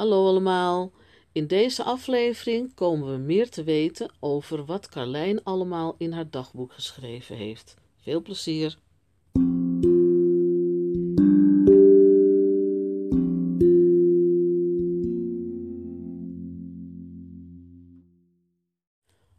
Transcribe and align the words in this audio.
Hallo 0.00 0.26
allemaal. 0.26 0.92
In 1.32 1.46
deze 1.46 1.84
aflevering 1.84 2.74
komen 2.74 3.12
we 3.12 3.16
meer 3.18 3.50
te 3.50 3.62
weten 3.62 4.12
over 4.20 4.64
wat 4.64 4.88
Carlijn 4.88 5.44
allemaal 5.44 5.94
in 5.98 6.12
haar 6.12 6.30
dagboek 6.30 6.72
geschreven 6.72 7.36
heeft. 7.36 7.76
Veel 7.96 8.22
plezier. 8.22 8.78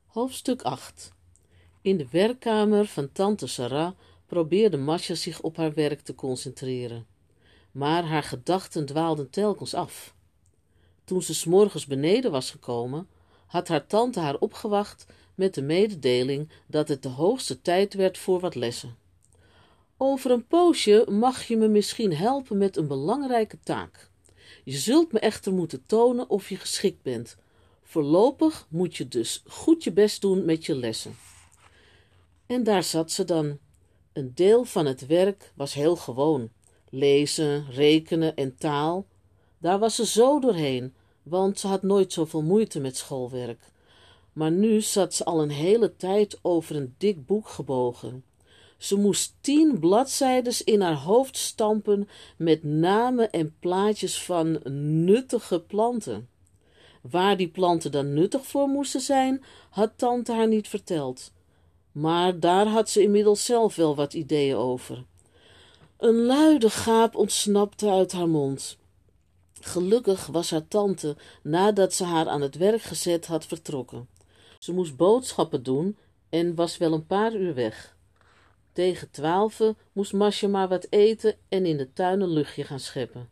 Hoofdstuk 0.06 0.62
8 0.62 1.12
In 1.82 1.98
de 1.98 2.08
werkkamer 2.12 2.86
van 2.86 3.12
tante 3.12 3.48
Sarah 3.48 3.92
probeerde 4.26 4.78
Masha 4.78 5.16
zich 5.16 5.42
op 5.42 5.58
haar 5.58 5.74
werk 5.74 6.02
te 6.02 6.16
concentreren. 6.16 7.06
Maar 7.72 8.04
haar 8.04 8.24
gedachten 8.24 8.86
dwaalden 8.86 9.30
telkens 9.30 9.74
af. 9.74 10.20
Toen 11.04 11.22
ze 11.22 11.34
s'morgens 11.34 11.86
beneden 11.86 12.32
was 12.32 12.52
gekomen, 12.52 13.08
had 13.46 13.68
haar 13.68 13.88
tante 13.88 14.20
haar 14.20 14.38
opgewacht 14.38 15.06
met 15.36 15.54
de 15.54 15.62
mededeling 15.62 16.50
dat 16.68 16.88
het 16.88 17.04
de 17.04 17.10
hoogste 17.10 17.62
tijd 17.62 17.94
werd 17.94 18.18
voor 18.18 18.40
wat 18.40 18.56
lessen. 18.56 18.96
Over 19.98 20.32
een 20.32 20.48
poosje 20.48 21.06
mag 21.10 21.44
je 21.44 21.58
me 21.58 21.68
misschien 21.68 22.16
helpen 22.16 22.58
met 22.58 22.78
een 22.78 22.88
belangrijke 22.88 23.58
taak. 23.64 24.10
Je 24.64 24.78
zult 24.78 25.12
me 25.12 25.20
echter 25.20 25.54
moeten 25.54 25.84
tonen 25.86 26.30
of 26.30 26.50
je 26.50 26.56
geschikt 26.56 27.02
bent. 27.02 27.38
Voorlopig 27.84 28.68
moet 28.70 28.96
je 28.96 29.08
dus 29.08 29.44
goed 29.48 29.84
je 29.84 29.92
best 29.92 30.22
doen 30.22 30.46
met 30.46 30.66
je 30.66 30.76
lessen. 30.76 31.16
En 32.46 32.64
daar 32.64 32.84
zat 32.84 33.12
ze 33.12 33.24
dan. 33.24 33.58
Een 34.14 34.32
deel 34.36 34.64
van 34.64 34.86
het 34.86 35.06
werk 35.06 35.52
was 35.56 35.74
heel 35.74 35.96
gewoon. 35.96 36.50
Lezen, 36.90 37.72
rekenen 37.72 38.36
en 38.36 38.56
taal. 38.58 39.06
Daar 39.62 39.80
was 39.80 39.96
ze 39.96 40.06
zo 40.06 40.40
doorheen, 40.40 40.94
want 41.24 41.60
ze 41.60 41.68
had 41.68 41.82
nooit 41.82 42.14
zoveel 42.14 42.42
moeite 42.42 42.80
met 42.80 42.98
schoolwerk. 42.98 43.72
Maar 44.34 44.52
nu 44.52 44.82
zat 44.82 45.14
ze 45.14 45.24
al 45.24 45.42
een 45.42 45.52
hele 45.52 45.96
tijd 45.96 46.40
over 46.42 46.76
een 46.76 46.96
dik 46.98 47.26
boek 47.26 47.48
gebogen. 47.48 48.24
Ze 48.78 48.98
moest 48.98 49.36
tien 49.42 49.80
bladzijdes 49.80 50.64
in 50.64 50.82
haar 50.82 50.96
hoofd 50.96 51.38
stampen 51.38 52.10
met 52.38 52.64
namen 52.64 53.32
en 53.32 53.56
plaatjes 53.60 54.24
van 54.24 54.60
nuttige 55.04 55.60
planten. 55.60 56.30
Waar 57.02 57.38
die 57.38 57.50
planten 57.50 57.92
dan 57.92 58.14
nuttig 58.14 58.46
voor 58.46 58.68
moesten 58.68 59.02
zijn, 59.02 59.44
had 59.70 59.92
tante 59.96 60.34
haar 60.34 60.48
niet 60.48 60.68
verteld. 60.68 61.32
Maar 61.92 62.40
daar 62.40 62.68
had 62.68 62.90
ze 62.90 63.02
inmiddels 63.02 63.46
zelf 63.46 63.76
wel 63.76 63.96
wat 63.96 64.14
ideeën 64.14 64.56
over. 64.56 65.04
Een 65.98 66.26
luide 66.26 66.70
gaap 66.70 67.16
ontsnapte 67.16 67.90
uit 67.90 68.12
haar 68.12 68.30
mond. 68.30 68.80
Gelukkig 69.66 70.26
was 70.26 70.52
haar 70.52 70.68
tante, 70.68 71.16
nadat 71.44 71.94
ze 71.94 72.04
haar 72.04 72.28
aan 72.28 72.42
het 72.42 72.56
werk 72.56 72.82
gezet 72.82 73.26
had, 73.26 73.46
vertrokken. 73.46 74.08
Ze 74.60 74.74
moest 74.74 74.96
boodschappen 74.96 75.64
doen 75.64 75.98
en 76.30 76.56
was 76.56 76.78
wel 76.78 76.94
een 76.94 77.06
paar 77.06 77.36
uur 77.36 77.54
weg. 77.54 77.96
Tegen 78.72 79.12
twaalfen 79.12 79.78
moest 79.92 80.14
Masja 80.14 80.48
maar 80.48 80.68
wat 80.68 80.88
eten 80.90 81.36
en 81.50 81.66
in 81.66 81.78
de 81.78 81.94
tuin 81.94 82.22
een 82.22 82.30
luchtje 82.34 82.64
gaan 82.64 82.80
scheppen. 82.80 83.30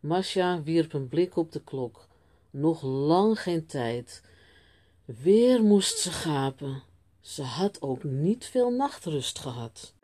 Masja 0.00 0.62
wierp 0.62 0.92
een 0.92 1.08
blik 1.08 1.36
op 1.36 1.52
de 1.52 1.60
klok. 1.64 2.06
Nog 2.50 2.82
lang 2.82 3.40
geen 3.40 3.66
tijd. 3.66 4.22
Weer 5.04 5.62
moest 5.62 5.98
ze 5.98 6.10
gapen. 6.10 6.82
Ze 7.20 7.42
had 7.42 7.82
ook 7.82 8.04
niet 8.04 8.44
veel 8.44 8.70
nachtrust 8.70 9.38
gehad. 9.38 9.94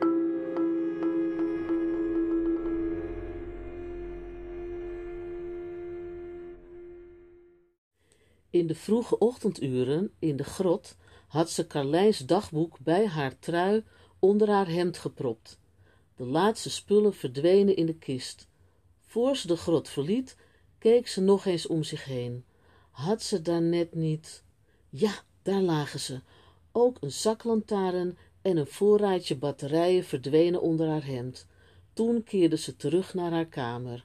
In 8.55 8.67
de 8.67 8.75
vroege 8.75 9.19
ochtenduren 9.19 10.11
in 10.19 10.37
de 10.37 10.45
grot 10.45 10.97
had 11.27 11.51
ze 11.51 11.67
Carlijns 11.67 12.19
dagboek 12.19 12.79
bij 12.79 13.07
haar 13.07 13.39
trui 13.39 13.85
onder 14.19 14.49
haar 14.51 14.69
hemd 14.69 14.99
gepropt. 14.99 15.59
De 16.17 16.25
laatste 16.25 16.71
spullen 16.71 17.15
verdwenen 17.15 17.77
in 17.77 17.87
de 17.87 17.95
kist. 17.95 18.49
Voor 19.01 19.37
ze 19.37 19.47
de 19.47 19.57
grot 19.57 19.89
verliet, 19.89 20.37
keek 20.79 21.09
ze 21.09 21.21
nog 21.21 21.45
eens 21.45 21.67
om 21.67 21.83
zich 21.83 22.05
heen. 22.05 22.45
Had 22.91 23.23
ze 23.23 23.43
daar 23.43 23.63
net 23.63 23.95
niet... 23.95 24.45
Ja, 24.89 25.13
daar 25.43 25.63
lagen 25.63 26.01
ze. 26.01 26.21
Ook 26.73 26.97
een 27.01 27.13
zaklantaarn 27.13 28.19
en 28.43 28.57
een 28.57 28.67
voorraadje 28.67 29.37
batterijen 29.37 30.05
verdwenen 30.05 30.61
onder 30.61 30.89
haar 30.89 31.07
hemd. 31.07 31.47
Toen 31.93 32.23
keerde 32.23 32.57
ze 32.57 32.77
terug 32.77 33.15
naar 33.15 33.31
haar 33.31 33.47
kamer. 33.47 34.05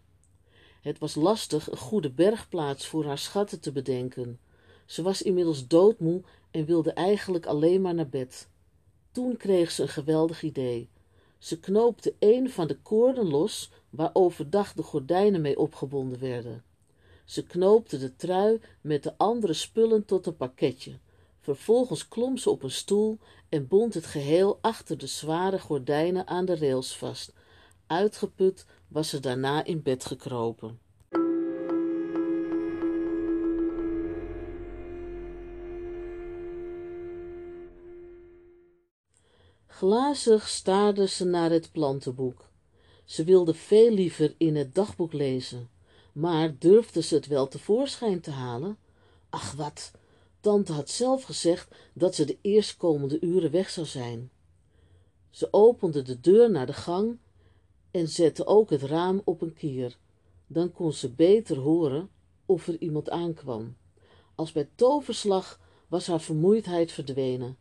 Het 0.82 1.00
was 1.00 1.16
lastig 1.16 1.72
een 1.72 1.78
goede 1.78 2.10
bergplaats 2.10 2.88
voor 2.88 3.06
haar 3.06 3.18
schatten 3.18 3.60
te 3.60 3.72
bedenken. 3.72 4.40
Ze 4.86 5.02
was 5.02 5.22
inmiddels 5.22 5.68
doodmoe 5.68 6.22
en 6.52 6.66
wilde 6.66 6.94
eigenlijk 6.94 7.46
alleen 7.46 7.82
maar 7.82 7.94
naar 7.94 8.10
bed. 8.10 8.48
Toen 9.12 9.38
kreeg 9.38 9.72
ze 9.72 9.82
een 9.82 9.88
geweldig 9.88 10.44
idee. 10.44 10.90
Ze 11.38 11.60
knoopte 11.60 12.16
een 12.20 12.50
van 12.50 12.68
de 12.68 12.78
koorden 12.78 13.28
los 13.28 13.72
waar 13.90 14.10
overdag 14.14 14.74
de 14.74 14.84
gordijnen 14.84 15.42
mee 15.42 15.60
opgebonden 15.60 16.20
werden. 16.20 16.64
Ze 17.26 17.44
knoopte 17.44 17.98
de 17.98 18.16
trui 18.16 18.62
met 18.82 19.04
de 19.04 19.18
andere 19.18 19.54
spullen 19.54 20.06
tot 20.06 20.26
een 20.26 20.36
pakketje. 20.36 21.00
Vervolgens 21.40 22.08
klom 22.08 22.38
ze 22.38 22.50
op 22.50 22.64
een 22.64 22.72
stoel 22.72 23.20
en 23.50 23.68
bond 23.68 23.94
het 23.94 24.06
geheel 24.06 24.58
achter 24.62 24.98
de 24.98 25.08
zware 25.08 25.60
gordijnen 25.60 26.28
aan 26.28 26.46
de 26.46 26.56
rails 26.56 26.98
vast. 26.98 27.34
Uitgeput 27.88 28.66
was 28.90 29.10
ze 29.10 29.20
daarna 29.20 29.64
in 29.64 29.82
bed 29.82 30.06
gekropen. 30.06 30.80
Glazig 39.68 40.48
staarde 40.48 41.08
ze 41.08 41.26
naar 41.26 41.52
het 41.52 41.72
plantenboek. 41.72 42.50
Ze 43.06 43.24
wilde 43.24 43.54
veel 43.54 43.92
liever 43.92 44.36
in 44.38 44.56
het 44.56 44.76
dagboek 44.76 45.14
lezen, 45.14 45.70
maar 46.14 46.56
durfde 46.58 47.02
ze 47.02 47.16
het 47.16 47.28
wel 47.28 47.48
tevoorschijn 47.48 48.22
te 48.22 48.32
halen? 48.32 48.78
Ach 49.30 49.54
wat, 49.54 49.92
tante 50.40 50.74
had 50.74 50.90
zelf 50.90 51.24
gezegd 51.24 51.76
dat 51.94 52.16
ze 52.16 52.26
de 52.26 52.38
eerstkomende 52.42 53.20
uren 53.22 53.52
weg 53.52 53.70
zou 53.70 53.86
zijn. 53.86 54.32
Ze 55.30 55.48
opende 55.52 56.02
de 56.02 56.20
deur 56.20 56.52
naar 56.52 56.66
de 56.66 56.74
gang 56.74 57.18
en 58.00 58.08
zette 58.08 58.46
ook 58.46 58.70
het 58.70 58.82
raam 58.82 59.22
op 59.24 59.42
een 59.42 59.54
kier. 59.54 59.98
Dan 60.48 60.72
kon 60.72 60.94
ze 60.94 61.12
beter 61.12 61.58
horen 61.58 62.10
of 62.46 62.68
er 62.68 62.82
iemand 62.82 63.10
aankwam. 63.10 63.76
Als 64.36 64.52
bij 64.52 64.70
toverslag 64.76 65.60
was 65.88 66.08
haar 66.08 66.22
vermoeidheid 66.22 66.92
verdwenen. 66.92 67.58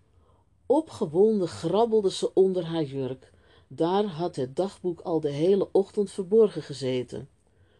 Opgewonden 0.66 1.48
grabbelde 1.48 2.10
ze 2.10 2.34
onder 2.34 2.64
haar 2.64 2.82
jurk. 2.82 3.32
Daar 3.68 4.04
had 4.04 4.36
het 4.36 4.56
dagboek 4.56 5.00
al 5.00 5.20
de 5.20 5.30
hele 5.30 5.68
ochtend 5.72 6.10
verborgen 6.10 6.62
gezeten. 6.62 7.28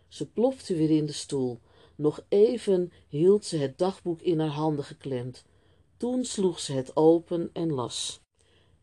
Ze 0.08 0.30
plofte 0.30 0.74
weer 0.74 0.90
in 0.90 1.06
de 1.06 1.12
stoel. 1.12 1.60
Nog 1.96 2.24
even 2.28 2.92
hield 3.08 3.44
ze 3.44 3.56
het 3.56 3.78
dagboek 3.78 4.22
in 4.22 4.40
haar 4.40 4.48
handen 4.48 4.84
geklemd. 4.84 5.44
Toen 5.96 6.24
sloeg 6.24 6.60
ze 6.60 6.72
het 6.72 6.96
open 6.96 7.50
en 7.52 7.72
las. 7.72 8.20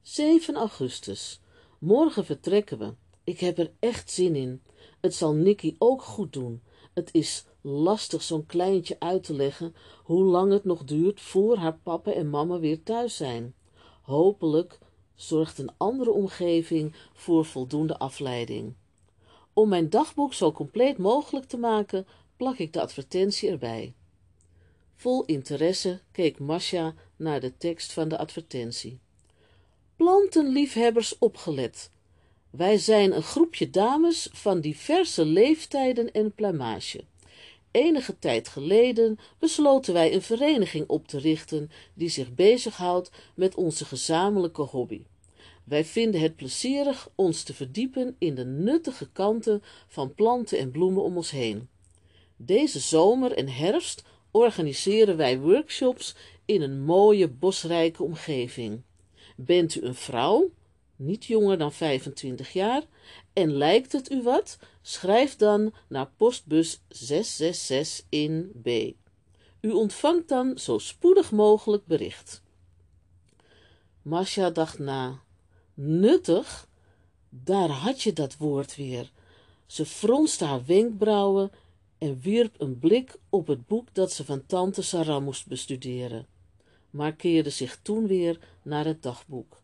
7 0.02 0.56
augustus. 0.56 1.42
Morgen 1.80 2.26
vertrekken 2.26 2.78
we. 2.78 2.94
Ik 3.26 3.40
heb 3.40 3.58
er 3.58 3.72
echt 3.80 4.12
zin 4.12 4.36
in. 4.36 4.62
Het 5.02 5.16
zal 5.16 5.34
Nicky 5.34 5.76
ook 5.78 6.02
goed 6.02 6.34
doen. 6.34 6.62
Het 6.94 7.10
is 7.12 7.46
lastig 7.62 8.22
zo'n 8.22 8.46
kleintje 8.46 8.96
uit 9.00 9.24
te 9.24 9.34
leggen 9.34 9.76
hoe 10.04 10.24
lang 10.24 10.52
het 10.52 10.64
nog 10.64 10.84
duurt 10.84 11.22
voor 11.22 11.58
haar 11.58 11.78
papa 11.84 12.12
en 12.12 12.30
mama 12.30 12.60
weer 12.60 12.84
thuis 12.84 13.16
zijn. 13.16 13.54
Hopelijk 14.02 14.80
zorgt 15.16 15.58
een 15.58 15.72
andere 15.78 16.12
omgeving 16.12 16.96
voor 17.14 17.46
voldoende 17.46 17.98
afleiding. 17.98 18.74
Om 19.54 19.70
mijn 19.70 19.90
dagboek 19.90 20.34
zo 20.34 20.52
compleet 20.52 20.98
mogelijk 20.98 21.46
te 21.46 21.58
maken, 21.58 22.08
plak 22.38 22.58
ik 22.58 22.74
de 22.74 22.82
advertentie 22.82 23.50
erbij. 23.50 23.94
Vol 24.96 25.26
interesse 25.26 26.02
keek 26.12 26.40
Masha 26.40 26.94
naar 27.16 27.40
de 27.40 27.58
tekst 27.58 27.94
van 27.94 28.08
de 28.08 28.18
advertentie. 28.18 29.00
Plantenliefhebbers 29.96 31.18
opgelet. 31.18 31.92
Wij 32.58 32.78
zijn 32.78 33.16
een 33.16 33.24
groepje 33.24 33.70
dames 33.70 34.30
van 34.32 34.62
diverse 34.62 35.26
leeftijden 35.26 36.12
en 36.12 36.34
plumage. 36.34 37.04
Enige 37.72 38.20
tijd 38.20 38.48
geleden 38.48 39.20
besloten 39.40 39.94
wij 39.94 40.14
een 40.14 40.22
vereniging 40.22 40.88
op 40.88 41.08
te 41.08 41.20
richten 41.20 41.72
die 41.94 42.10
zich 42.10 42.34
bezighoudt 42.34 43.12
met 43.34 43.56
onze 43.56 43.86
gezamenlijke 43.86 44.62
hobby. 44.62 45.02
Wij 45.64 45.86
vinden 45.86 46.22
het 46.22 46.36
plezierig 46.36 47.10
ons 47.16 47.44
te 47.44 47.54
verdiepen 47.54 48.16
in 48.20 48.36
de 48.36 48.46
nuttige 48.46 49.10
kanten 49.12 49.64
van 49.88 50.14
planten 50.14 50.58
en 50.58 50.72
bloemen 50.72 51.04
om 51.04 51.16
ons 51.16 51.32
heen. 51.32 51.70
Deze 52.36 52.80
zomer 52.80 53.32
en 53.32 53.50
herfst 53.50 54.04
organiseren 54.32 55.18
wij 55.18 55.40
workshops 55.40 56.16
in 56.46 56.62
een 56.62 56.84
mooie 56.84 57.28
bosrijke 57.28 58.04
omgeving. 58.04 58.82
Bent 59.36 59.76
u 59.76 59.82
een 59.82 59.96
vrouw? 59.96 60.52
Niet 60.96 61.26
jonger 61.26 61.58
dan 61.58 61.74
25 61.74 62.54
jaar, 62.54 62.84
en 63.34 63.52
lijkt 63.52 63.92
het 63.92 64.12
u 64.12 64.24
wat, 64.24 64.58
schrijf 64.82 65.36
dan 65.36 65.74
naar 65.88 66.10
postbus 66.18 66.82
666 66.90 68.06
in 68.10 68.52
B. 68.62 68.68
U 69.62 69.72
ontvangt 69.72 70.28
dan 70.28 70.58
zo 70.58 70.78
spoedig 70.78 71.32
mogelijk 71.32 71.86
bericht. 71.86 72.42
Masha 74.02 74.50
dacht 74.50 74.80
na. 74.80 75.20
Nuttig? 75.74 76.68
Daar 77.30 77.70
had 77.70 78.02
je 78.02 78.14
dat 78.14 78.38
woord 78.38 78.76
weer. 78.76 79.12
Ze 79.66 79.86
fronste 79.86 80.46
haar 80.46 80.66
wenkbrauwen 80.66 81.52
en 81.98 82.20
wierp 82.20 82.56
een 82.62 82.80
blik 82.80 83.16
op 83.30 83.48
het 83.48 83.68
boek 83.68 83.88
dat 83.94 84.12
ze 84.12 84.26
van 84.26 84.46
tante 84.46 84.82
Sarah 84.82 85.24
moest 85.24 85.48
bestuderen, 85.48 86.28
maar 86.90 87.14
keerde 87.14 87.50
zich 87.50 87.80
toen 87.82 88.08
weer 88.08 88.40
naar 88.62 88.86
het 88.86 89.04
dagboek. 89.04 89.64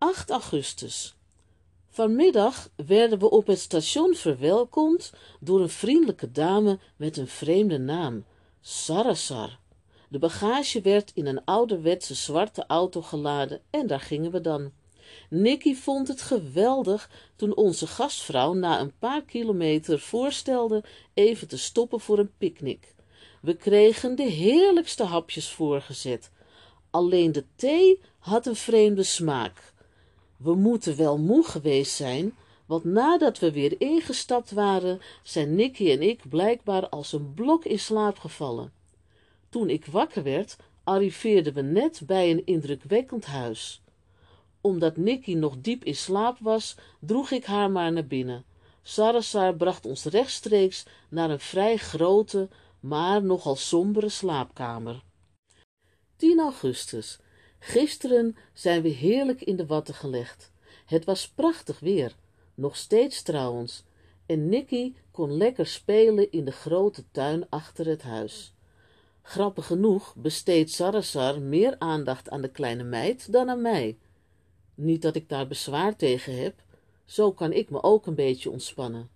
8 0.00 0.30
augustus. 0.30 1.14
Vanmiddag 1.88 2.70
werden 2.86 3.18
we 3.18 3.30
op 3.30 3.46
het 3.46 3.58
station 3.58 4.14
verwelkomd 4.14 5.12
door 5.40 5.60
een 5.60 5.68
vriendelijke 5.68 6.32
dame 6.32 6.78
met 6.96 7.16
een 7.16 7.28
vreemde 7.28 7.78
naam, 7.78 8.24
Sarasar. 8.60 9.58
De 10.08 10.18
bagage 10.18 10.80
werd 10.80 11.10
in 11.14 11.26
een 11.26 11.44
ouderwetse 11.44 12.14
zwarte 12.14 12.64
auto 12.66 13.02
geladen 13.02 13.60
en 13.70 13.86
daar 13.86 14.00
gingen 14.00 14.30
we 14.30 14.40
dan. 14.40 14.72
Nicky 15.30 15.74
vond 15.74 16.08
het 16.08 16.22
geweldig 16.22 17.10
toen 17.36 17.56
onze 17.56 17.86
gastvrouw 17.86 18.52
na 18.52 18.80
een 18.80 18.98
paar 18.98 19.22
kilometer 19.22 19.98
voorstelde 19.98 20.84
even 21.14 21.48
te 21.48 21.58
stoppen 21.58 22.00
voor 22.00 22.18
een 22.18 22.32
picknick. 22.38 22.94
We 23.42 23.56
kregen 23.56 24.16
de 24.16 24.22
heerlijkste 24.22 25.04
hapjes 25.04 25.50
voorgezet. 25.50 26.30
Alleen 26.90 27.32
de 27.32 27.44
thee 27.56 28.00
had 28.18 28.46
een 28.46 28.56
vreemde 28.56 29.02
smaak. 29.02 29.69
We 30.42 30.54
moeten 30.54 30.96
wel 30.96 31.18
moe 31.18 31.44
geweest 31.44 31.94
zijn, 31.94 32.36
want 32.66 32.84
nadat 32.84 33.38
we 33.38 33.52
weer 33.52 33.80
ingestapt 33.80 34.50
waren, 34.50 35.00
zijn 35.22 35.54
Nicky 35.54 35.90
en 35.90 36.02
ik 36.02 36.28
blijkbaar 36.28 36.88
als 36.88 37.12
een 37.12 37.34
blok 37.34 37.64
in 37.64 37.78
slaap 37.78 38.18
gevallen. 38.18 38.72
Toen 39.48 39.70
ik 39.70 39.86
wakker 39.86 40.22
werd, 40.22 40.56
arriveerden 40.84 41.52
we 41.52 41.62
net 41.62 42.02
bij 42.06 42.30
een 42.30 42.46
indrukwekkend 42.46 43.26
huis. 43.26 43.82
Omdat 44.60 44.96
Nicky 44.96 45.34
nog 45.34 45.56
diep 45.60 45.84
in 45.84 45.96
slaap 45.96 46.38
was, 46.38 46.76
droeg 47.00 47.30
ik 47.30 47.44
haar 47.44 47.70
maar 47.70 47.92
naar 47.92 48.06
binnen. 48.06 48.44
Sarasar 48.82 49.54
bracht 49.54 49.86
ons 49.86 50.04
rechtstreeks 50.04 50.84
naar 51.08 51.30
een 51.30 51.40
vrij 51.40 51.76
grote, 51.76 52.48
maar 52.80 53.22
nogal 53.22 53.56
sombere 53.56 54.08
slaapkamer. 54.08 55.02
10 56.16 56.38
augustus. 56.40 57.18
Gisteren 57.62 58.36
zijn 58.52 58.82
we 58.82 58.88
heerlijk 58.88 59.42
in 59.42 59.56
de 59.56 59.66
watten 59.66 59.94
gelegd. 59.94 60.52
Het 60.86 61.04
was 61.04 61.28
prachtig 61.28 61.80
weer, 61.80 62.14
nog 62.54 62.76
steeds 62.76 63.22
trouwens, 63.22 63.84
en 64.26 64.48
Nicky 64.48 64.94
kon 65.10 65.32
lekker 65.36 65.66
spelen 65.66 66.30
in 66.30 66.44
de 66.44 66.52
grote 66.52 67.04
tuin 67.10 67.46
achter 67.48 67.86
het 67.86 68.02
huis. 68.02 68.54
Grappig 69.22 69.66
genoeg 69.66 70.14
besteedt 70.16 70.70
Sarasar 70.70 71.40
meer 71.40 71.76
aandacht 71.78 72.30
aan 72.30 72.40
de 72.40 72.50
kleine 72.50 72.82
meid 72.82 73.32
dan 73.32 73.50
aan 73.50 73.62
mij. 73.62 73.98
Niet 74.74 75.02
dat 75.02 75.16
ik 75.16 75.28
daar 75.28 75.46
bezwaar 75.46 75.96
tegen 75.96 76.38
heb, 76.42 76.54
zo 77.04 77.32
kan 77.32 77.52
ik 77.52 77.70
me 77.70 77.82
ook 77.82 78.06
een 78.06 78.14
beetje 78.14 78.50
ontspannen. 78.50 79.10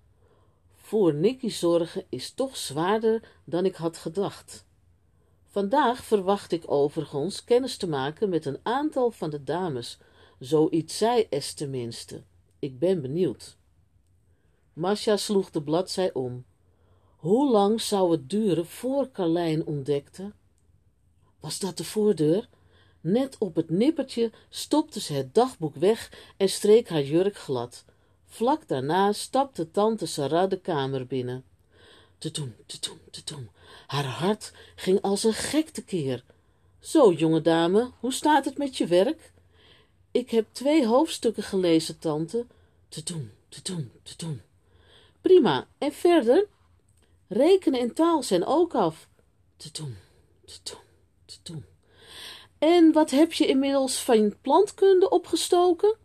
Voor 0.74 1.14
Nicky 1.14 1.48
zorgen 1.48 2.04
is 2.08 2.30
toch 2.30 2.56
zwaarder 2.56 3.22
dan 3.44 3.64
ik 3.64 3.74
had 3.74 3.96
gedacht. 3.96 4.64
Vandaag 5.54 6.04
verwacht 6.04 6.52
ik 6.52 6.70
overigens 6.70 7.44
kennis 7.44 7.76
te 7.76 7.88
maken 7.88 8.28
met 8.28 8.46
een 8.46 8.58
aantal 8.62 9.10
van 9.10 9.30
de 9.30 9.44
dames, 9.44 9.98
zoiets 10.38 10.98
zei 10.98 11.26
es 11.30 11.52
tenminste. 11.52 12.22
Ik 12.58 12.78
ben 12.78 13.02
benieuwd. 13.02 13.56
Masha 14.72 15.16
sloeg 15.16 15.50
de 15.50 15.62
bladzij 15.62 16.12
om. 16.12 16.44
Hoe 17.16 17.50
lang 17.50 17.80
zou 17.80 18.10
het 18.10 18.30
duren 18.30 18.66
voor 18.66 19.10
Carlijn 19.10 19.66
ontdekte? 19.66 20.32
Was 21.40 21.58
dat 21.58 21.76
de 21.76 21.84
voordeur? 21.84 22.48
Net 23.00 23.38
op 23.38 23.56
het 23.56 23.70
nippertje 23.70 24.32
stopte 24.48 25.00
ze 25.00 25.12
het 25.12 25.34
dagboek 25.34 25.74
weg 25.74 26.12
en 26.36 26.48
streek 26.48 26.88
haar 26.88 27.02
jurk 27.02 27.36
glad. 27.36 27.84
Vlak 28.26 28.68
daarna 28.68 29.12
stapte 29.12 29.70
tante 29.70 30.06
Sarah 30.06 30.50
de 30.50 30.60
kamer 30.60 31.06
binnen. 31.06 31.44
Te 32.18 32.30
doen. 32.30 32.54
Haar 33.86 34.04
hart 34.04 34.52
ging 34.74 35.00
als 35.00 35.24
een 35.24 35.32
gek 35.32 35.68
tekeer. 35.68 36.24
Zo, 36.80 37.12
jonge 37.12 37.40
dame, 37.40 37.90
hoe 38.00 38.12
staat 38.12 38.44
het 38.44 38.58
met 38.58 38.76
je 38.76 38.86
werk? 38.86 39.32
Ik 40.10 40.30
heb 40.30 40.46
twee 40.52 40.86
hoofdstukken 40.86 41.42
gelezen, 41.42 41.98
tante. 41.98 42.46
Te 42.88 43.02
doen, 43.02 43.30
te 43.48 43.60
doen, 43.62 43.92
te 44.02 44.14
doen. 44.16 44.42
Prima, 45.20 45.66
en 45.78 45.92
verder? 45.92 46.46
Rekenen 47.28 47.80
en 47.80 47.94
taal 47.94 48.22
zijn 48.22 48.44
ook 48.44 48.74
af. 48.74 49.08
Te 49.56 49.68
doen, 49.72 49.96
te 50.44 50.58
doen, 50.62 50.80
te 51.24 51.36
doen. 51.42 51.64
En 52.58 52.92
wat 52.92 53.10
heb 53.10 53.32
je 53.32 53.46
inmiddels 53.46 54.02
van 54.02 54.34
plantkunde 54.40 55.08
opgestoken? 55.10 55.96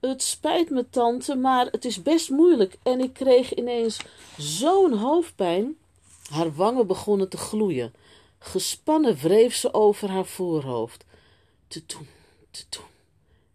Het 0.00 0.22
spijt 0.22 0.70
me, 0.70 0.90
tante, 0.90 1.34
maar 1.34 1.66
het 1.66 1.84
is 1.84 2.02
best 2.02 2.30
moeilijk 2.30 2.76
en 2.82 3.00
ik 3.00 3.12
kreeg 3.12 3.54
ineens 3.54 4.00
zo'n 4.36 4.92
hoofdpijn. 4.92 5.76
Haar 6.30 6.54
wangen 6.54 6.86
begonnen 6.86 7.28
te 7.28 7.36
gloeien. 7.36 7.94
Gespannen 8.38 9.16
wreef 9.16 9.54
ze 9.54 9.74
over 9.74 10.08
haar 10.08 10.26
voorhoofd. 10.26 11.04
Te 11.68 11.82
doen, 11.86 12.08
te 12.50 12.64
doen. 12.68 12.84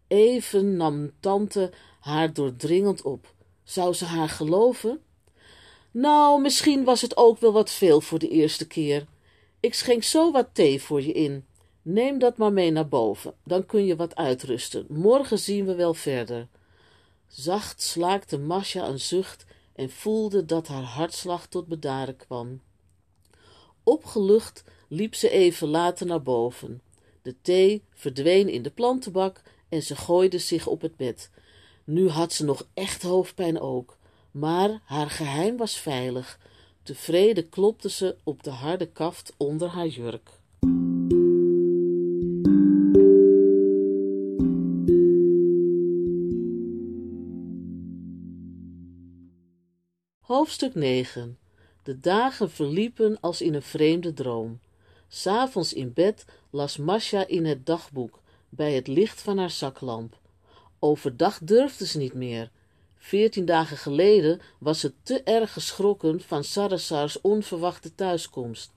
Even 0.08 0.76
nam 0.76 1.10
tante 1.20 1.72
haar 2.00 2.32
doordringend 2.32 3.02
op. 3.02 3.34
Zou 3.64 3.94
ze 3.94 4.04
haar 4.04 4.28
geloven? 4.28 5.02
Nou, 5.90 6.40
misschien 6.40 6.84
was 6.84 7.00
het 7.00 7.16
ook 7.16 7.38
wel 7.38 7.52
wat 7.52 7.70
veel 7.70 8.00
voor 8.00 8.18
de 8.18 8.28
eerste 8.28 8.66
keer. 8.66 9.06
Ik 9.60 9.74
schenk 9.74 10.02
zo 10.02 10.32
wat 10.32 10.48
thee 10.52 10.82
voor 10.82 11.02
je 11.02 11.12
in. 11.12 11.44
Neem 11.82 12.18
dat 12.18 12.36
maar 12.36 12.52
mee 12.52 12.70
naar 12.70 12.88
boven, 12.88 13.34
dan 13.44 13.66
kun 13.66 13.84
je 13.84 13.96
wat 13.96 14.16
uitrusten. 14.16 14.86
Morgen 14.88 15.38
zien 15.38 15.66
we 15.66 15.74
wel 15.74 15.94
verder. 15.94 16.48
Zacht 17.28 17.82
slaakte 17.82 18.38
Masha 18.38 18.86
een 18.86 19.00
zucht 19.00 19.46
en 19.80 19.90
voelde 19.90 20.44
dat 20.44 20.68
haar 20.68 20.82
hartslag 20.82 21.46
tot 21.46 21.66
bedaren 21.66 22.16
kwam. 22.16 22.60
Opgelucht 23.82 24.64
liep 24.88 25.14
ze 25.14 25.30
even 25.30 25.68
later 25.68 26.06
naar 26.06 26.22
boven. 26.22 26.82
De 27.22 27.34
thee 27.42 27.84
verdween 27.94 28.48
in 28.48 28.62
de 28.62 28.70
plantenbak 28.70 29.42
en 29.68 29.82
ze 29.82 29.96
gooide 29.96 30.38
zich 30.38 30.66
op 30.66 30.80
het 30.80 30.96
bed. 30.96 31.30
Nu 31.84 32.08
had 32.08 32.32
ze 32.32 32.44
nog 32.44 32.66
echt 32.74 33.02
hoofdpijn 33.02 33.60
ook, 33.60 33.96
maar 34.30 34.80
haar 34.84 35.10
geheim 35.10 35.56
was 35.56 35.76
veilig. 35.76 36.38
Tevreden 36.82 37.48
klopte 37.48 37.90
ze 37.90 38.16
op 38.24 38.42
de 38.42 38.50
harde 38.50 38.86
kaft 38.86 39.32
onder 39.36 39.68
haar 39.68 39.86
jurk. 39.86 40.39
Hoofdstuk 50.30 50.74
9 50.74 51.38
De 51.82 52.00
dagen 52.00 52.50
verliepen 52.50 53.20
als 53.20 53.42
in 53.42 53.54
een 53.54 53.62
vreemde 53.62 54.12
droom. 54.12 54.60
S'avonds 55.08 55.72
in 55.72 55.92
bed 55.92 56.24
las 56.50 56.76
Masha 56.76 57.26
in 57.26 57.44
het 57.44 57.66
dagboek, 57.66 58.20
bij 58.48 58.72
het 58.72 58.86
licht 58.86 59.22
van 59.22 59.38
haar 59.38 59.50
zaklamp. 59.50 60.18
Overdag 60.78 61.38
durfde 61.42 61.86
ze 61.86 61.98
niet 61.98 62.14
meer. 62.14 62.50
Veertien 62.96 63.44
dagen 63.44 63.76
geleden 63.76 64.40
was 64.58 64.80
ze 64.80 64.92
te 65.02 65.22
erg 65.22 65.52
geschrokken 65.52 66.20
van 66.20 66.44
Sarasars 66.44 67.20
onverwachte 67.20 67.94
thuiskomst. 67.94 68.72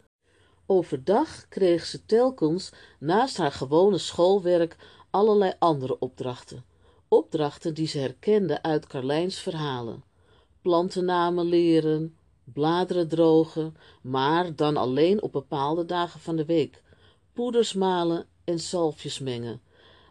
Overdag 0.66 1.48
kreeg 1.50 1.86
ze 1.86 2.06
telkens 2.06 2.72
naast 3.00 3.38
haar 3.38 3.52
gewone 3.52 3.98
schoolwerk 3.98 4.76
allerlei 5.10 5.54
andere 5.60 6.00
opdrachten. 6.00 6.66
Opdrachten 7.08 7.74
die 7.74 7.88
ze 7.88 8.00
herkende 8.00 8.62
uit 8.62 8.88
Carlijns 8.88 9.40
verhalen 9.40 10.12
plantennamen 10.64 11.46
leren, 11.46 12.18
bladeren 12.44 13.08
drogen, 13.08 13.76
maar 14.02 14.56
dan 14.56 14.78
alleen 14.78 15.22
op 15.22 15.32
bepaalde 15.32 15.86
dagen 15.86 16.20
van 16.20 16.36
de 16.36 16.46
week, 16.46 16.84
poeders 17.34 17.74
malen 17.74 18.28
en 18.44 18.60
zalfjes 18.60 19.20
mengen. 19.20 19.62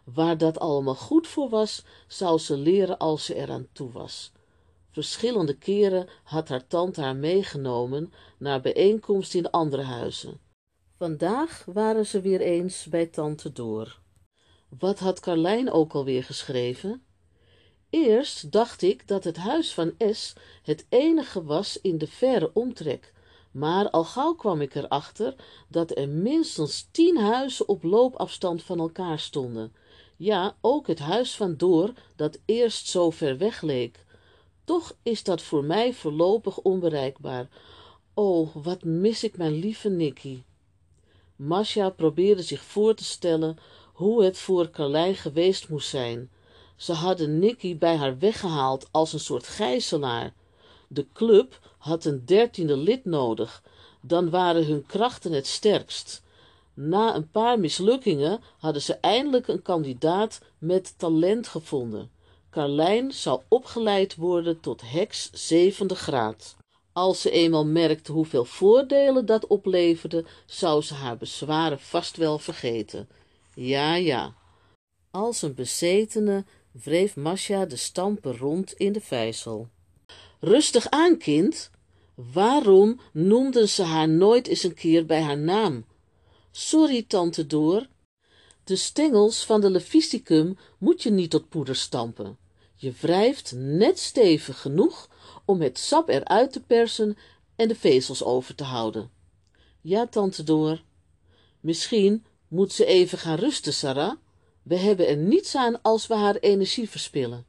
Waar 0.03 0.37
dat 0.37 0.59
allemaal 0.59 0.95
goed 0.95 1.27
voor 1.27 1.49
was, 1.49 1.83
zou 2.07 2.39
ze 2.39 2.57
leren 2.57 2.97
als 2.97 3.25
ze 3.25 3.35
eraan 3.35 3.67
toe 3.71 3.91
was. 3.91 4.31
Verschillende 4.91 5.57
keren 5.57 6.07
had 6.23 6.49
haar 6.49 6.67
tante 6.67 7.01
haar 7.01 7.15
meegenomen 7.15 8.13
naar 8.37 8.61
bijeenkomsten 8.61 9.39
in 9.39 9.49
andere 9.49 9.83
huizen. 9.83 10.39
Vandaag 10.97 11.65
waren 11.65 12.05
ze 12.05 12.21
weer 12.21 12.41
eens 12.41 12.85
bij 12.85 13.05
tante 13.05 13.51
Door. 13.51 13.99
Wat 14.79 14.99
had 14.99 15.19
Carlijn 15.19 15.71
ook 15.71 15.93
alweer 15.93 16.23
geschreven? 16.23 17.03
Eerst 17.93 18.51
dacht 18.51 18.81
ik 18.81 19.07
dat 19.07 19.23
het 19.23 19.37
huis 19.37 19.73
van 19.73 19.93
S 20.11 20.33
het 20.63 20.85
enige 20.89 21.43
was 21.43 21.81
in 21.81 21.97
de 21.97 22.07
verre 22.07 22.51
omtrek, 22.53 23.13
maar 23.51 23.89
al 23.89 24.03
gauw 24.03 24.33
kwam 24.33 24.61
ik 24.61 24.75
erachter 24.75 25.35
dat 25.67 25.97
er 25.97 26.09
minstens 26.09 26.87
tien 26.91 27.17
huizen 27.17 27.67
op 27.67 27.83
loopafstand 27.83 28.63
van 28.63 28.79
elkaar 28.79 29.19
stonden. 29.19 29.73
Ja, 30.17 30.55
ook 30.61 30.87
het 30.87 30.99
huis 30.99 31.35
van 31.35 31.57
Door, 31.57 31.93
dat 32.15 32.39
eerst 32.45 32.87
zo 32.87 33.09
ver 33.09 33.37
weg 33.37 33.61
leek. 33.61 34.05
Toch 34.63 34.95
is 35.03 35.23
dat 35.23 35.41
voor 35.41 35.63
mij 35.63 35.93
voorlopig 35.93 36.57
onbereikbaar. 36.57 37.47
O, 38.13 38.51
wat 38.53 38.83
mis 38.83 39.23
ik 39.23 39.37
mijn 39.37 39.53
lieve 39.53 39.89
Nicky. 39.89 40.43
Masha 41.35 41.89
probeerde 41.89 42.41
zich 42.41 42.61
voor 42.61 42.95
te 42.95 43.03
stellen 43.03 43.57
hoe 43.93 44.23
het 44.23 44.37
voor 44.37 44.69
Carlijn 44.69 45.15
geweest 45.15 45.69
moest 45.69 45.89
zijn. 45.89 46.29
Ze 46.75 46.93
hadden 46.93 47.39
Nicky 47.39 47.77
bij 47.77 47.95
haar 47.95 48.17
weggehaald 48.17 48.87
als 48.91 49.13
een 49.13 49.19
soort 49.19 49.47
gijzelaar. 49.47 50.33
De 50.87 51.07
club 51.13 51.59
had 51.77 52.05
een 52.05 52.25
dertiende 52.25 52.77
lid 52.77 53.05
nodig, 53.05 53.63
dan 54.01 54.29
waren 54.29 54.65
hun 54.65 54.85
krachten 54.85 55.31
het 55.31 55.47
sterkst. 55.47 56.23
Na 56.73 57.15
een 57.15 57.29
paar 57.29 57.59
mislukkingen 57.59 58.41
hadden 58.57 58.81
ze 58.81 58.93
eindelijk 58.93 59.47
een 59.47 59.61
kandidaat 59.61 60.41
met 60.57 60.93
talent 60.97 61.47
gevonden. 61.47 62.11
Carlijn 62.49 63.11
zou 63.11 63.41
opgeleid 63.47 64.15
worden 64.15 64.59
tot 64.59 64.81
heks 64.81 65.29
zevende 65.31 65.95
graad. 65.95 66.55
Als 66.93 67.21
ze 67.21 67.31
eenmaal 67.31 67.65
merkte 67.65 68.11
hoeveel 68.11 68.45
voordelen 68.45 69.25
dat 69.25 69.47
opleverde, 69.47 70.25
zou 70.45 70.81
ze 70.81 70.93
haar 70.93 71.17
bezwaren 71.17 71.79
vast 71.79 72.17
wel 72.17 72.39
vergeten. 72.39 73.09
Ja, 73.53 73.95
ja. 73.95 74.33
Als 75.11 75.41
een 75.41 75.53
bezetene 75.53 76.45
wreef 76.73 77.15
Masja 77.15 77.65
de 77.65 77.75
stampen 77.75 78.37
rond 78.37 78.73
in 78.73 78.91
de 78.91 79.01
vijzel. 79.01 79.69
Rustig 80.39 80.89
aan, 80.89 81.17
kind. 81.17 81.69
Waarom 82.15 82.99
noemden 83.11 83.69
ze 83.69 83.83
haar 83.83 84.09
nooit 84.09 84.47
eens 84.47 84.63
een 84.63 84.73
keer 84.73 85.05
bij 85.05 85.21
haar 85.21 85.37
naam? 85.37 85.85
Sorry, 86.51 87.03
tante 87.07 87.47
Door. 87.47 87.87
De 88.63 88.75
stengels 88.75 89.45
van 89.45 89.61
de 89.61 89.69
levisticum 89.69 90.57
moet 90.77 91.03
je 91.03 91.11
niet 91.11 91.29
tot 91.29 91.49
poeder 91.49 91.75
stampen. 91.75 92.37
Je 92.75 92.93
wrijft 92.99 93.53
net 93.55 93.99
stevig 93.99 94.61
genoeg 94.61 95.09
om 95.45 95.61
het 95.61 95.79
sap 95.79 96.09
eruit 96.09 96.51
te 96.51 96.61
persen 96.61 97.17
en 97.55 97.67
de 97.67 97.75
vezels 97.75 98.23
over 98.23 98.55
te 98.55 98.63
houden. 98.63 99.09
Ja, 99.81 100.07
tante 100.07 100.43
Door. 100.43 100.81
Misschien 101.59 102.25
moet 102.47 102.73
ze 102.73 102.85
even 102.85 103.17
gaan 103.17 103.37
rusten, 103.37 103.73
Sarah. 103.73 104.15
We 104.63 104.75
hebben 104.75 105.07
er 105.07 105.17
niets 105.17 105.55
aan 105.55 105.81
als 105.81 106.07
we 106.07 106.15
haar 106.15 106.35
energie 106.35 106.89
verspillen. 106.89 107.45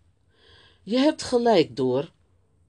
Je 0.83 0.99
hebt 0.99 1.23
gelijk, 1.23 1.76
Door. 1.76 2.11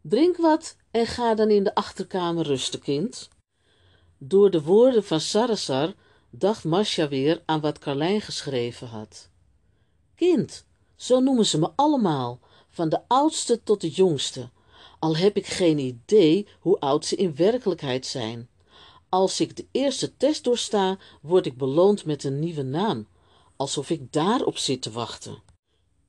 Drink 0.01 0.37
wat 0.37 0.75
en 0.91 1.05
ga 1.05 1.35
dan 1.35 1.49
in 1.49 1.63
de 1.63 1.75
achterkamer 1.75 2.45
rusten, 2.45 2.79
kind. 2.79 3.29
Door 4.17 4.51
de 4.51 4.61
woorden 4.61 5.03
van 5.03 5.19
Sarasar 5.19 5.93
dacht 6.29 6.63
Masja 6.63 7.07
weer 7.07 7.41
aan 7.45 7.61
wat 7.61 7.79
Carlijn 7.79 8.21
geschreven 8.21 8.87
had. 8.87 9.29
Kind, 10.15 10.65
zo 10.95 11.19
noemen 11.19 11.45
ze 11.45 11.59
me 11.59 11.71
allemaal, 11.75 12.39
van 12.69 12.89
de 12.89 13.01
oudste 13.07 13.63
tot 13.63 13.81
de 13.81 13.89
jongste, 13.89 14.49
al 14.99 15.17
heb 15.17 15.37
ik 15.37 15.45
geen 15.45 15.77
idee 15.77 16.47
hoe 16.59 16.79
oud 16.79 17.05
ze 17.05 17.15
in 17.15 17.35
werkelijkheid 17.35 18.05
zijn. 18.05 18.49
Als 19.09 19.39
ik 19.39 19.55
de 19.55 19.65
eerste 19.71 20.17
test 20.17 20.43
doorsta, 20.43 20.97
word 21.21 21.45
ik 21.45 21.57
beloond 21.57 22.05
met 22.05 22.23
een 22.23 22.39
nieuwe 22.39 22.63
naam, 22.63 23.07
alsof 23.55 23.89
ik 23.89 24.13
daarop 24.13 24.57
zit 24.57 24.81
te 24.81 24.91
wachten. 24.91 25.41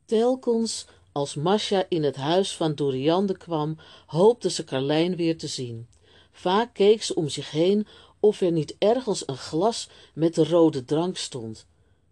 Telkens 0.04 0.86
als 1.12 1.34
Masja 1.34 1.86
in 1.88 2.02
het 2.02 2.16
huis 2.16 2.56
van 2.56 2.74
Doriande 2.74 3.36
kwam, 3.36 3.76
hoopte 4.06 4.50
ze 4.50 4.64
Carlijn 4.64 5.16
weer 5.16 5.38
te 5.38 5.46
zien. 5.46 5.88
Vaak 6.32 6.74
keek 6.74 7.02
ze 7.02 7.14
om 7.14 7.28
zich 7.28 7.50
heen 7.50 7.86
of 8.20 8.40
er 8.40 8.52
niet 8.52 8.76
ergens 8.78 9.28
een 9.28 9.36
glas 9.36 9.88
met 10.14 10.34
de 10.34 10.44
rode 10.44 10.84
drank 10.84 11.16
stond. 11.16 11.66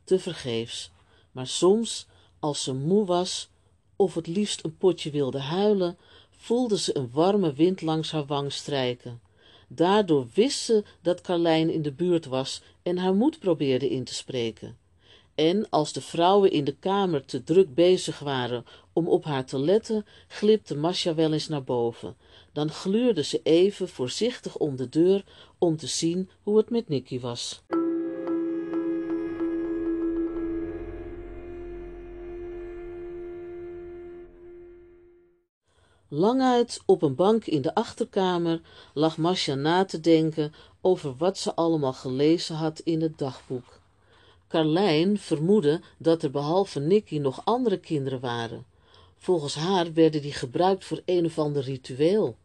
Tevergeefs. 0.05 0.91
Maar 1.33 1.47
soms, 1.47 2.07
als 2.41 2.63
ze 2.63 2.75
moe 2.75 3.05
was 3.05 3.49
of 3.97 4.15
het 4.15 4.27
liefst 4.27 4.65
een 4.65 4.77
potje 4.77 5.11
wilde 5.11 5.39
huilen, 5.41 5.99
voelde 6.31 6.79
ze 6.79 6.97
een 6.97 7.11
warme 7.13 7.53
wind 7.53 7.83
langs 7.83 8.11
haar 8.11 8.27
wang 8.27 8.53
strijken. 8.53 9.21
Daardoor 9.69 10.29
wist 10.35 10.59
ze 10.59 10.85
dat 11.03 11.21
Carlijn 11.21 11.71
in 11.71 11.83
de 11.83 11.93
buurt 11.93 12.27
was 12.27 12.63
en 12.83 12.99
haar 12.99 13.15
moed 13.15 13.39
probeerde 13.39 13.91
in 13.91 14.05
te 14.05 14.15
spreken. 14.15 14.79
En 15.35 15.71
als 15.71 15.93
de 15.93 16.01
vrouwen 16.01 16.51
in 16.51 16.65
de 16.65 16.77
kamer 16.77 17.25
te 17.25 17.45
druk 17.45 17.75
bezig 17.75 18.19
waren 18.19 18.65
om 18.93 19.09
op 19.09 19.25
haar 19.25 19.45
te 19.45 19.59
letten, 19.59 20.07
glipte 20.29 20.77
Masja 20.77 21.15
wel 21.15 21.33
eens 21.33 21.49
naar 21.49 21.65
boven. 21.65 22.17
Dan 22.53 22.71
gluurde 22.71 23.23
ze 23.23 23.41
even 23.43 23.89
voorzichtig 23.89 24.57
om 24.57 24.77
de 24.77 24.89
deur 24.89 25.25
om 25.59 25.77
te 25.77 25.87
zien 25.87 26.31
hoe 26.43 26.57
het 26.57 26.71
met 26.71 26.89
Nicky 26.89 27.21
was. 27.21 27.63
Languit 36.09 36.83
op 36.87 37.03
een 37.03 37.15
bank 37.15 37.47
in 37.47 37.63
de 37.63 37.75
achterkamer 37.75 38.61
lag 38.95 39.17
Masja 39.17 39.55
na 39.55 39.85
te 39.85 40.01
denken 40.01 40.53
over 40.81 41.17
wat 41.17 41.39
ze 41.39 41.55
allemaal 41.55 41.93
gelezen 41.93 42.57
had 42.57 42.79
in 42.79 43.03
het 43.03 43.19
dagboek. 43.19 43.83
Carlijn 44.55 45.19
vermoedde 45.19 45.81
dat 45.99 46.23
er 46.23 46.31
behalve 46.31 46.81
Nicky 46.81 47.19
nog 47.19 47.45
andere 47.45 47.79
kinderen 47.79 48.21
waren. 48.21 48.67
Volgens 49.17 49.55
haar 49.55 49.93
werden 49.93 50.23
die 50.23 50.33
gebruikt 50.33 50.85
voor 50.85 51.03
een 51.05 51.25
of 51.25 51.39
ander 51.39 51.63
ritueel. 51.63 52.37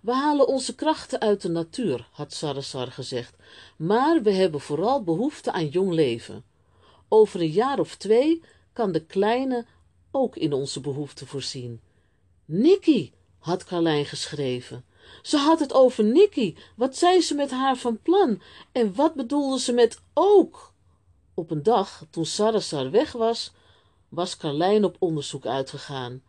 We 0.00 0.12
halen 0.12 0.46
onze 0.46 0.74
krachten 0.74 1.20
uit 1.20 1.42
de 1.42 1.48
natuur, 1.48 2.08
had 2.12 2.32
Sarasar 2.32 2.86
gezegd, 2.86 3.36
maar 3.76 4.22
we 4.22 4.32
hebben 4.32 4.60
vooral 4.60 5.02
behoefte 5.02 5.52
aan 5.52 5.68
jong 5.68 5.92
leven. 5.92 6.44
Over 7.08 7.40
een 7.40 7.50
jaar 7.50 7.78
of 7.78 7.96
twee 7.96 8.42
kan 8.72 8.92
de 8.92 9.04
kleine 9.04 9.66
ook 10.10 10.36
in 10.36 10.52
onze 10.52 10.80
behoeften 10.80 11.26
voorzien. 11.26 11.80
Nicky, 12.44 13.12
had 13.38 13.64
Carlijn 13.64 14.06
geschreven. 14.06 14.84
Ze 15.22 15.36
had 15.36 15.60
het 15.60 15.72
over 15.72 16.04
Nicky. 16.04 16.54
Wat 16.76 16.96
zei 16.96 17.20
ze 17.20 17.34
met 17.34 17.50
haar 17.50 17.76
van 17.76 17.98
plan? 18.02 18.42
En 18.72 18.94
wat 18.94 19.14
bedoelde 19.14 19.60
ze 19.60 19.72
met 19.72 20.00
ook? 20.14 20.71
Op 21.34 21.50
een 21.50 21.62
dag, 21.62 22.04
toen 22.10 22.26
Sarasar 22.26 22.90
weg 22.90 23.12
was, 23.12 23.52
was 24.08 24.36
Carlijn 24.36 24.84
op 24.84 24.96
onderzoek 24.98 25.46
uitgegaan. 25.46 26.22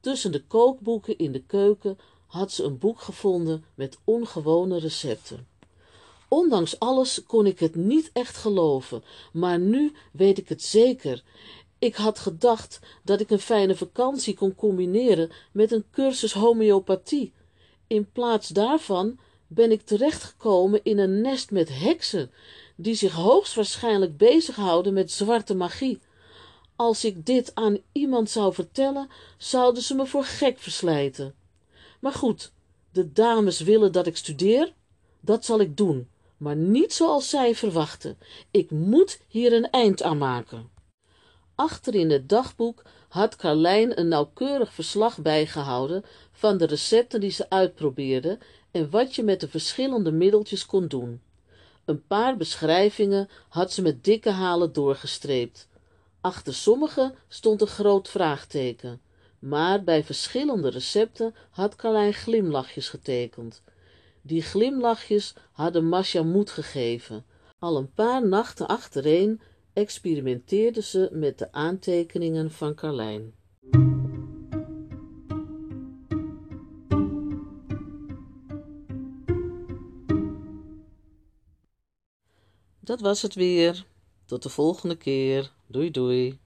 Tussen 0.00 0.32
de 0.32 0.42
kookboeken 0.42 1.18
in 1.18 1.32
de 1.32 1.42
keuken 1.42 1.98
had 2.26 2.52
ze 2.52 2.64
een 2.64 2.78
boek 2.78 3.00
gevonden 3.00 3.64
met 3.74 3.98
ongewone 4.04 4.78
recepten. 4.78 5.46
Ondanks 6.28 6.78
alles 6.78 7.22
kon 7.26 7.46
ik 7.46 7.58
het 7.58 7.74
niet 7.74 8.10
echt 8.12 8.36
geloven, 8.36 9.02
maar 9.32 9.58
nu 9.58 9.92
weet 10.12 10.38
ik 10.38 10.48
het 10.48 10.62
zeker. 10.62 11.22
Ik 11.78 11.94
had 11.94 12.18
gedacht 12.18 12.78
dat 13.04 13.20
ik 13.20 13.30
een 13.30 13.38
fijne 13.38 13.76
vakantie 13.76 14.34
kon 14.34 14.54
combineren 14.54 15.30
met 15.52 15.72
een 15.72 15.84
cursus 15.90 16.32
homeopathie. 16.32 17.32
In 17.86 18.10
plaats 18.12 18.48
daarvan 18.48 19.18
ben 19.46 19.70
ik 19.70 19.82
terechtgekomen 19.82 20.80
in 20.82 20.98
een 20.98 21.20
nest 21.20 21.50
met 21.50 21.68
heksen, 21.78 22.30
die 22.82 22.94
zich 22.94 23.12
hoogstwaarschijnlijk 23.12 24.16
bezighouden 24.16 24.92
met 24.92 25.10
zwarte 25.12 25.54
magie. 25.54 26.00
Als 26.76 27.04
ik 27.04 27.26
dit 27.26 27.54
aan 27.54 27.78
iemand 27.92 28.30
zou 28.30 28.54
vertellen, 28.54 29.08
zouden 29.36 29.82
ze 29.82 29.94
me 29.94 30.06
voor 30.06 30.24
gek 30.24 30.58
verslijten. 30.58 31.34
Maar 32.00 32.12
goed, 32.12 32.52
de 32.92 33.12
dames 33.12 33.60
willen 33.60 33.92
dat 33.92 34.06
ik 34.06 34.16
studeer, 34.16 34.72
dat 35.20 35.44
zal 35.44 35.60
ik 35.60 35.76
doen, 35.76 36.08
maar 36.36 36.56
niet 36.56 36.92
zoals 36.92 37.28
zij 37.28 37.54
verwachten. 37.54 38.18
Ik 38.50 38.70
moet 38.70 39.20
hier 39.28 39.52
een 39.52 39.70
eind 39.70 40.02
aan 40.02 40.18
maken. 40.18 40.70
Achter 41.54 41.94
in 41.94 42.10
het 42.10 42.28
dagboek 42.28 42.82
had 43.08 43.36
Carlijn 43.36 43.98
een 43.98 44.08
nauwkeurig 44.08 44.72
verslag 44.72 45.18
bijgehouden 45.18 46.04
van 46.32 46.56
de 46.56 46.66
recepten 46.66 47.20
die 47.20 47.30
ze 47.30 47.50
uitprobeerde 47.50 48.38
en 48.70 48.90
wat 48.90 49.14
je 49.14 49.22
met 49.22 49.40
de 49.40 49.48
verschillende 49.48 50.12
middeltjes 50.12 50.66
kon 50.66 50.86
doen. 50.86 51.20
Een 51.90 52.06
paar 52.06 52.36
beschrijvingen 52.36 53.28
had 53.48 53.72
ze 53.72 53.82
met 53.82 54.04
dikke 54.04 54.30
halen 54.30 54.72
doorgestreept. 54.72 55.68
Achter 56.20 56.54
sommige 56.54 57.14
stond 57.28 57.60
een 57.60 57.66
groot 57.66 58.08
vraagteken, 58.08 59.00
maar 59.38 59.84
bij 59.84 60.04
verschillende 60.04 60.68
recepten 60.68 61.34
had 61.50 61.76
Carlijn 61.76 62.12
glimlachjes 62.12 62.88
getekend. 62.88 63.62
Die 64.22 64.42
glimlachjes 64.42 65.34
hadden 65.52 65.88
Masja 65.88 66.22
moed 66.22 66.50
gegeven. 66.50 67.24
Al 67.58 67.76
een 67.76 67.92
paar 67.94 68.26
nachten 68.26 68.66
achtereen 68.68 69.40
experimenteerde 69.72 70.82
ze 70.82 71.08
met 71.12 71.38
de 71.38 71.52
aantekeningen 71.52 72.50
van 72.50 72.74
Carlijn. 72.74 73.34
Dat 82.90 83.00
was 83.00 83.22
het 83.22 83.34
weer. 83.34 83.84
Tot 84.24 84.42
de 84.42 84.48
volgende 84.48 84.96
keer. 84.96 85.52
Doei 85.66 85.90
doei. 85.90 86.38